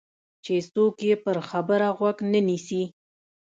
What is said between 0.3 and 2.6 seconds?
چې څوک یې پر خبره غوږ نه